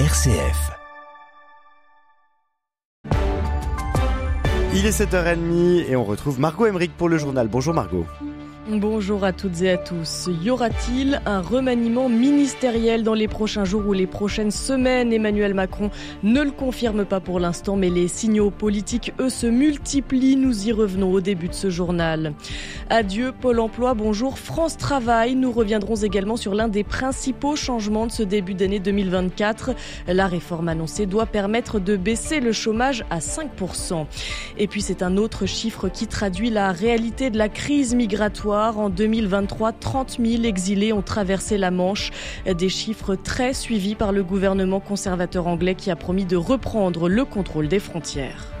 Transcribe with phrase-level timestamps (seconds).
[0.00, 0.72] RCF.
[4.74, 7.46] Il est 7h30 et on retrouve Margot Emmerich pour le journal.
[7.46, 8.04] Bonjour Margot.
[8.66, 10.30] Bonjour à toutes et à tous.
[10.42, 15.12] Y aura-t-il un remaniement ministériel dans les prochains jours ou les prochaines semaines?
[15.12, 15.90] Emmanuel Macron
[16.22, 20.36] ne le confirme pas pour l'instant, mais les signaux politiques, eux, se multiplient.
[20.36, 22.32] Nous y revenons au début de ce journal.
[22.88, 25.34] Adieu Pôle emploi, bonjour France Travail.
[25.34, 29.72] Nous reviendrons également sur l'un des principaux changements de ce début d'année 2024.
[30.08, 34.06] La réforme annoncée doit permettre de baisser le chômage à 5%.
[34.56, 38.88] Et puis c'est un autre chiffre qui traduit la réalité de la crise migratoire en
[38.88, 42.10] 2023, 30 000 exilés ont traversé la Manche.
[42.46, 47.24] Des chiffres très suivis par le gouvernement conservateur anglais qui a promis de reprendre le
[47.24, 48.52] contrôle des frontières.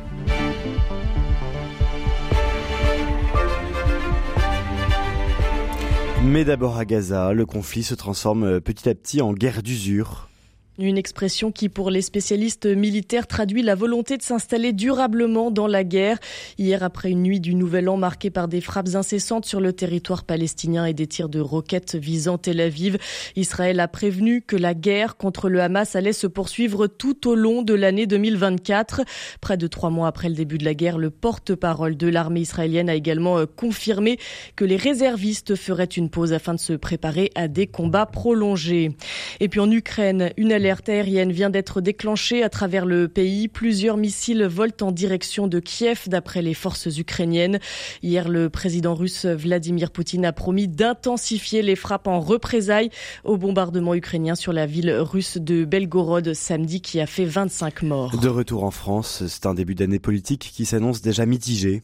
[6.24, 10.28] Mais d'abord à Gaza, le conflit se transforme petit à petit en guerre d'usure.
[10.76, 15.84] Une expression qui, pour les spécialistes militaires, traduit la volonté de s'installer durablement dans la
[15.84, 16.18] guerre.
[16.58, 20.24] Hier, après une nuit du Nouvel An marquée par des frappes incessantes sur le territoire
[20.24, 22.98] palestinien et des tirs de roquettes visant Tel Aviv,
[23.36, 27.62] Israël a prévenu que la guerre contre le Hamas allait se poursuivre tout au long
[27.62, 29.02] de l'année 2024.
[29.40, 32.88] Près de trois mois après le début de la guerre, le porte-parole de l'armée israélienne
[32.88, 34.18] a également euh, confirmé
[34.56, 38.90] que les réservistes feraient une pause afin de se préparer à des combats prolongés.
[39.38, 43.48] Et puis en Ukraine, une L'alerte aérienne vient d'être déclenchée à travers le pays.
[43.48, 47.58] Plusieurs missiles volent en direction de Kiev d'après les forces ukrainiennes.
[48.02, 52.88] Hier, le président russe Vladimir Poutine a promis d'intensifier les frappes en représailles
[53.24, 58.16] au bombardement ukrainien sur la ville russe de Belgorod samedi qui a fait 25 morts.
[58.16, 61.82] De retour en France, c'est un début d'année politique qui s'annonce déjà mitigé.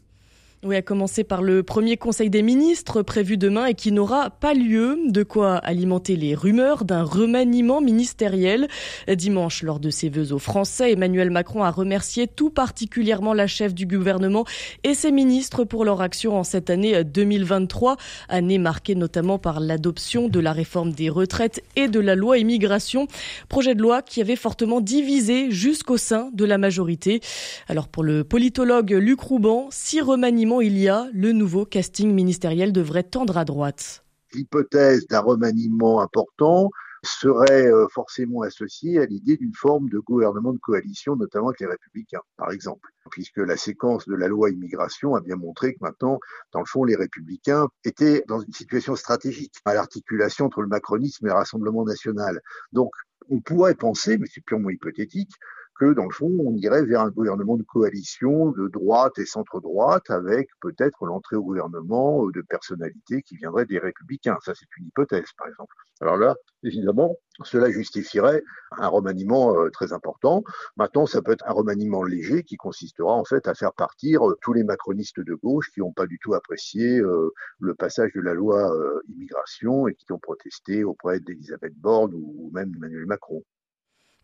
[0.62, 4.52] Oui, à commencer par le premier conseil des ministres prévu demain et qui n'aura pas
[4.52, 4.98] lieu.
[5.06, 8.68] De quoi alimenter les rumeurs d'un remaniement ministériel.
[9.08, 13.72] Dimanche, lors de ses vœux aux Français, Emmanuel Macron a remercié tout particulièrement la chef
[13.72, 14.44] du gouvernement
[14.84, 17.96] et ses ministres pour leur action en cette année 2023,
[18.28, 23.06] année marquée notamment par l'adoption de la réforme des retraites et de la loi immigration,
[23.48, 27.22] projet de loi qui avait fortement divisé jusqu'au sein de la majorité.
[27.66, 32.72] Alors pour le politologue Luc Rouban, si remaniement il y a, le nouveau casting ministériel
[32.72, 34.04] devrait tendre à droite.
[34.32, 36.70] L'hypothèse d'un remaniement important
[37.02, 41.66] serait euh, forcément associée à l'idée d'une forme de gouvernement de coalition, notamment avec les
[41.66, 42.88] républicains, par exemple.
[43.10, 46.18] Puisque la séquence de la loi immigration a bien montré que maintenant,
[46.52, 51.26] dans le fond, les républicains étaient dans une situation stratégique à l'articulation entre le macronisme
[51.26, 52.40] et le Rassemblement national.
[52.72, 52.90] Donc,
[53.30, 55.32] on pourrait penser, mais c'est purement hypothétique,
[55.80, 60.10] que dans le fond, on irait vers un gouvernement de coalition de droite et centre-droite
[60.10, 64.36] avec peut-être l'entrée au gouvernement de personnalités qui viendraient des républicains.
[64.44, 65.74] Ça, c'est une hypothèse, par exemple.
[66.02, 68.42] Alors là, évidemment, cela justifierait
[68.72, 70.44] un remaniement euh, très important.
[70.76, 74.36] Maintenant, ça peut être un remaniement léger qui consistera en fait à faire partir euh,
[74.42, 78.20] tous les macronistes de gauche qui n'ont pas du tout apprécié euh, le passage de
[78.20, 78.70] la loi
[79.08, 83.42] immigration et qui ont protesté auprès d'Elisabeth Borne ou même d'Emmanuel Macron.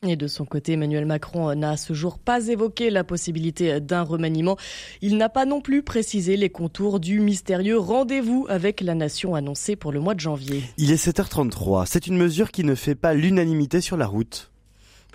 [0.03, 4.03] Et de son côté, Emmanuel Macron n'a à ce jour pas évoqué la possibilité d'un
[4.03, 4.57] remaniement.
[5.01, 9.75] Il n'a pas non plus précisé les contours du mystérieux rendez-vous avec la nation annoncé
[9.75, 10.63] pour le mois de janvier.
[10.77, 11.87] Il est 7h33.
[11.87, 14.51] C'est une mesure qui ne fait pas l'unanimité sur la route.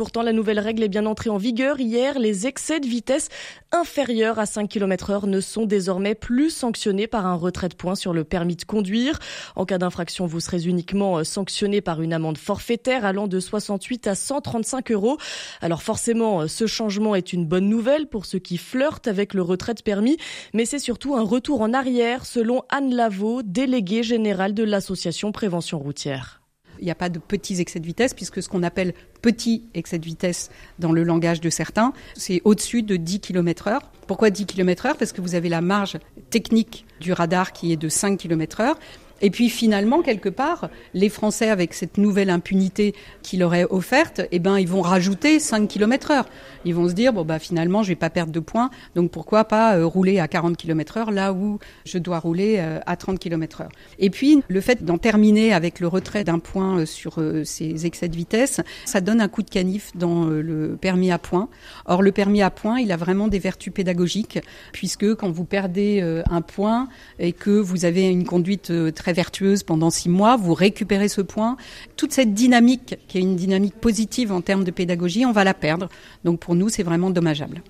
[0.01, 2.17] Pourtant, la nouvelle règle est bien entrée en vigueur hier.
[2.17, 3.29] Les excès de vitesse
[3.71, 7.93] inférieurs à 5 km heure ne sont désormais plus sanctionnés par un retrait de points
[7.93, 9.19] sur le permis de conduire.
[9.55, 14.07] En cas d'infraction, vous serez uniquement euh, sanctionné par une amende forfaitaire allant de 68
[14.07, 15.19] à 135 euros.
[15.61, 19.43] Alors forcément, euh, ce changement est une bonne nouvelle pour ceux qui flirtent avec le
[19.43, 20.17] retrait de permis,
[20.55, 25.77] mais c'est surtout un retour en arrière selon Anne Lavaux, déléguée générale de l'association Prévention
[25.77, 26.40] routière
[26.81, 29.99] il n'y a pas de petits excès de vitesse, puisque ce qu'on appelle petit excès
[29.99, 30.49] de vitesse
[30.79, 33.91] dans le langage de certains, c'est au-dessus de 10 km heure.
[34.07, 34.97] Pourquoi 10 km heure?
[34.97, 35.97] Parce que vous avez la marge
[36.31, 38.79] technique du radar qui est de 5 km heure.
[39.21, 44.21] Et puis finalement, quelque part, les Français, avec cette nouvelle impunité qu'il leur est offerte,
[44.31, 46.25] eh ben, ils vont rajouter 5 km heure.
[46.65, 49.45] Ils vont se dire, bon, bah, finalement, je vais pas perdre de points, donc pourquoi
[49.45, 53.19] pas euh, rouler à 40 km heure là où je dois rouler euh, à 30
[53.19, 53.71] km heure.
[53.99, 58.07] Et puis, le fait d'en terminer avec le retrait d'un point euh, sur ces excès
[58.07, 61.49] de vitesse, ça donne un coup de canif dans le permis à points.
[61.85, 64.39] Or, le permis à points, il a vraiment des vertus pédagogiques,
[64.71, 66.87] puisque quand vous perdez un point
[67.19, 71.57] et que vous avez une conduite très vertueuse pendant six mois, vous récupérez ce point.
[71.95, 75.53] Toute cette dynamique, qui est une dynamique positive en termes de pédagogie, on va la
[75.53, 75.89] perdre.
[76.23, 77.61] Donc pour nous, c'est vraiment dommageable.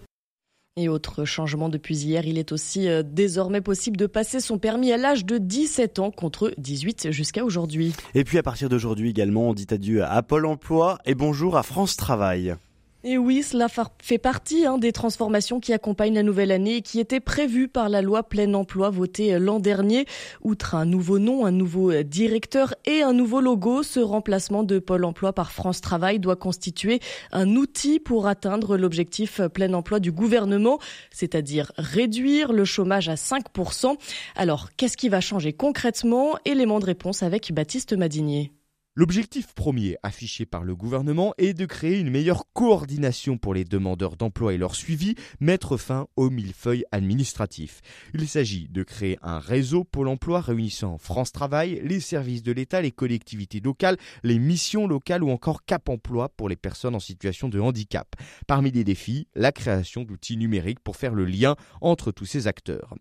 [0.77, 4.93] Et autre changement depuis hier, il est aussi euh, désormais possible de passer son permis
[4.93, 7.93] à l'âge de 17 ans contre 18 jusqu'à aujourd'hui.
[8.15, 11.63] Et puis à partir d'aujourd'hui également, on dit adieu à Pôle Emploi et bonjour à
[11.63, 12.55] France Travail.
[13.03, 13.67] Et oui, cela
[13.99, 17.89] fait partie hein, des transformations qui accompagnent la nouvelle année et qui étaient prévues par
[17.89, 20.05] la loi plein emploi votée euh, l'an dernier.
[20.43, 24.77] Outre un nouveau nom, un nouveau euh, directeur et un nouveau logo, ce remplacement de
[24.77, 26.99] Pôle emploi par France Travail doit constituer
[27.31, 30.77] un outil pour atteindre l'objectif euh, plein emploi du gouvernement,
[31.09, 33.95] c'est-à-dire réduire le chômage à 5%.
[34.35, 36.35] Alors, qu'est-ce qui va changer concrètement?
[36.45, 38.51] Élément de réponse avec Baptiste Madinier.
[38.93, 44.17] L'objectif premier affiché par le gouvernement est de créer une meilleure coordination pour les demandeurs
[44.17, 47.79] d'emploi et leur suivi, mettre fin au millefeuille administratif.
[48.13, 52.81] Il s'agit de créer un réseau Pôle emploi réunissant France Travail, les services de l'État,
[52.81, 57.47] les collectivités locales, les missions locales ou encore Cap Emploi pour les personnes en situation
[57.47, 58.13] de handicap.
[58.45, 62.93] Parmi les défis, la création d'outils numériques pour faire le lien entre tous ces acteurs.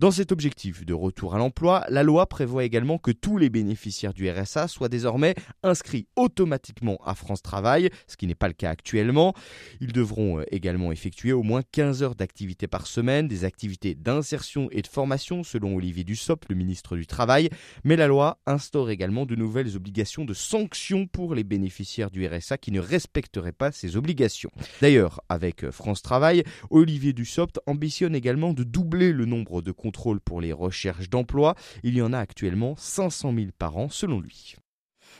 [0.00, 4.12] Dans cet objectif de retour à l'emploi, la loi prévoit également que tous les bénéficiaires
[4.12, 8.70] du RSA soient désormais inscrits automatiquement à France Travail, ce qui n'est pas le cas
[8.70, 9.34] actuellement.
[9.80, 14.68] Ils devront euh, également effectuer au moins 15 heures d'activité par semaine, des activités d'insertion
[14.70, 17.50] et de formation selon Olivier Dussopt, le ministre du Travail.
[17.84, 22.58] Mais la loi instaure également de nouvelles obligations de sanctions pour les bénéficiaires du RSA
[22.58, 24.50] qui ne respecteraient pas ces obligations.
[24.80, 30.20] D'ailleurs, avec euh, France Travail, Olivier Dussopt ambitionne également de doubler le nombre de contrôles
[30.20, 31.54] pour les recherches d'emploi.
[31.82, 34.56] Il y en a actuellement 500 000 par an selon lui.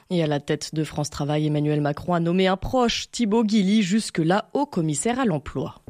[0.08, 3.82] Et à la tête de France Travail, Emmanuel Macron a nommé un proche, Thibaut Guilly,
[3.82, 5.82] jusque-là haut commissaire à l'emploi.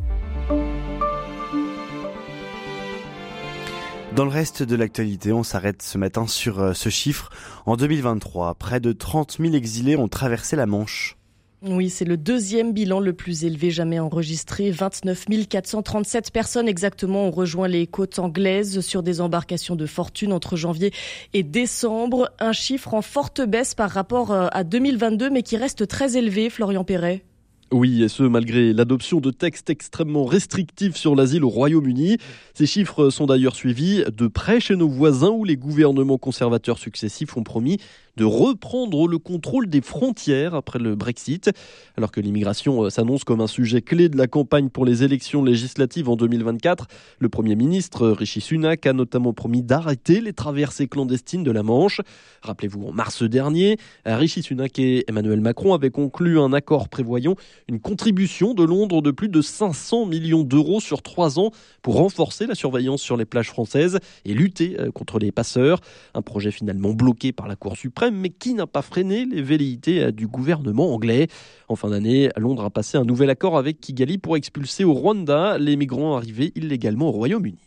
[4.15, 7.29] Dans le reste de l'actualité, on s'arrête ce matin sur euh, ce chiffre.
[7.67, 11.16] En 2023, près de 30 000 exilés ont traversé la Manche.
[11.63, 14.71] Oui, c'est le deuxième bilan le plus élevé jamais enregistré.
[14.71, 20.57] 29 437 personnes exactement ont rejoint les côtes anglaises sur des embarcations de fortune entre
[20.57, 20.93] janvier
[21.33, 22.31] et décembre.
[22.41, 26.51] Un chiffre en forte baisse par rapport euh, à 2022, mais qui reste très élevé,
[26.51, 27.25] Florian Perret.
[27.73, 32.19] Oui, et ce malgré l'adoption de textes extrêmement restrictifs sur l'asile au Royaume-Uni.
[32.55, 37.37] Ces chiffres sont d'ailleurs suivis de près chez nos voisins où les gouvernements conservateurs successifs
[37.37, 37.79] ont promis
[38.17, 41.51] de reprendre le contrôle des frontières après le Brexit.
[41.97, 45.45] Alors que l'immigration euh, s'annonce comme un sujet clé de la campagne pour les élections
[45.45, 46.87] législatives en 2024,
[47.19, 52.01] le Premier ministre Rishi Sunak a notamment promis d'arrêter les traversées clandestines de la Manche.
[52.43, 57.35] Rappelez-vous, en mars dernier, Rishi Sunak et Emmanuel Macron avaient conclu un accord prévoyant
[57.69, 61.51] une contribution de Londres de plus de 500 millions d'euros sur trois ans
[61.83, 65.81] pour renforcer la surveillance sur les plages françaises et lutter euh, contre les passeurs.
[66.15, 70.05] Un projet finalement bloqué par la Cour suprême mais qui n'a pas freiné les velléités
[70.05, 71.29] euh, du gouvernement anglais.
[71.69, 75.59] En fin d'année, Londres a passé un nouvel accord avec Kigali pour expulser au Rwanda
[75.59, 77.66] les migrants arrivés illégalement au Royaume-Uni.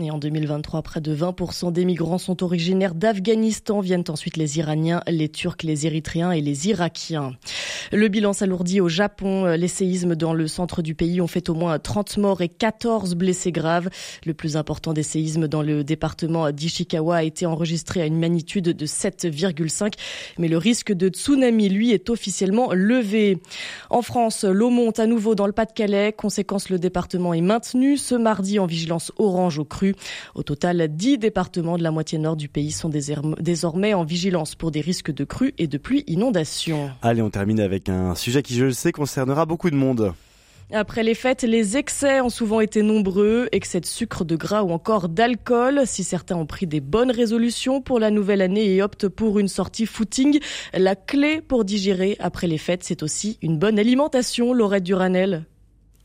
[0.00, 3.80] Et en 2023, près de 20% des migrants sont originaires d'Afghanistan.
[3.80, 7.32] Viennent ensuite les Iraniens, les Turcs, les Érythréens et les Irakiens.
[7.92, 9.44] Le bilan s'alourdit au Japon.
[9.44, 13.14] Les séismes dans le centre du pays ont fait au moins 30 morts et 14
[13.16, 13.90] blessés graves.
[14.24, 18.70] Le plus important des séismes dans le département d'Ishikawa a été enregistré à une magnitude
[18.70, 19.92] de 7,5.
[20.38, 23.42] Mais le risque de tsunami, lui, est officiellement levé.
[23.90, 26.14] En France, l'eau monte à nouveau dans le Pas-de-Calais.
[26.14, 29.81] Conséquence, le département est maintenu ce mardi en vigilance orange au cru
[30.34, 34.70] au total, 10 départements de la moitié nord du pays sont désormais en vigilance pour
[34.70, 36.90] des risques de crues et de pluie inondations.
[37.02, 40.14] Allez, on termine avec un sujet qui, je le sais, concernera beaucoup de monde.
[40.74, 44.70] Après les fêtes, les excès ont souvent été nombreux, excès de sucre, de gras ou
[44.70, 45.82] encore d'alcool.
[45.84, 49.48] Si certains ont pris des bonnes résolutions pour la nouvelle année et optent pour une
[49.48, 50.40] sortie footing,
[50.72, 55.44] la clé pour digérer après les fêtes, c'est aussi une bonne alimentation, Laurette Duranel.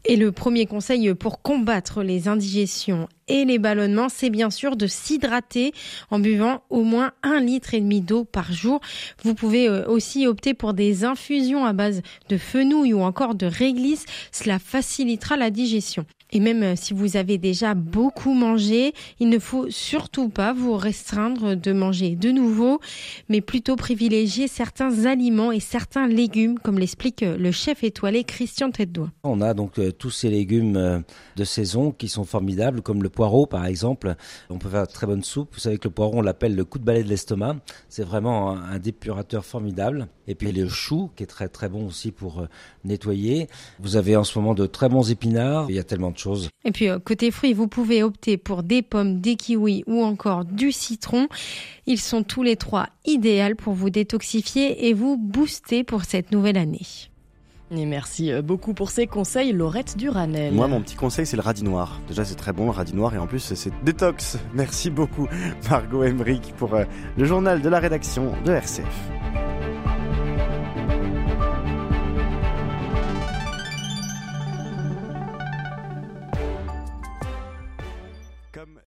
[0.10, 4.88] Et le premier conseil pour combattre les indigestions et les ballonnements, c'est bien sûr de
[4.88, 5.74] s'hydrater
[6.12, 8.80] en buvant au moins un litre et demi d'eau par jour.
[9.24, 13.48] Vous pouvez euh, aussi opter pour des infusions à base de fenouil ou encore de
[13.48, 14.06] réglisse.
[14.32, 16.06] Cela facilitera la digestion.
[16.32, 20.76] Et même euh, si vous avez déjà beaucoup mangé, il ne faut surtout pas vous
[20.76, 22.82] restreindre de manger de nouveau,
[23.30, 28.72] mais plutôt privilégier certains aliments et certains légumes, comme l'explique euh, le chef étoilé Christian
[28.72, 29.10] Teddois.
[29.24, 31.04] On a donc euh, tous ces légumes
[31.36, 34.16] de saison qui sont formidables, comme le poireau par exemple.
[34.50, 35.54] On peut faire de très bonne soupe.
[35.54, 37.58] Vous savez que le poireau, on l'appelle le coup de balai de l'estomac.
[37.88, 40.08] C'est vraiment un dépurateur formidable.
[40.28, 42.46] Et puis le chou, qui est très très bon aussi pour
[42.84, 43.48] nettoyer.
[43.80, 45.68] Vous avez en ce moment de très bons épinards.
[45.70, 46.12] Il y a tellement
[46.66, 50.46] et puis euh, côté fruits, vous pouvez opter pour des pommes, des kiwis ou encore
[50.46, 51.28] du citron.
[51.86, 56.58] Ils sont tous les trois idéaux pour vous détoxifier et vous booster pour cette nouvelle
[56.58, 56.86] année.
[57.72, 60.54] Et merci euh, beaucoup pour ces conseils, Laurette Duranel.
[60.54, 62.00] Moi, mon petit conseil, c'est le radis noir.
[62.08, 64.38] Déjà, c'est très bon, le radis noir, et en plus, c'est détox.
[64.54, 65.28] Merci beaucoup,
[65.70, 66.86] Margot Emmerich, pour euh,
[67.18, 69.17] le journal de la rédaction de RCF.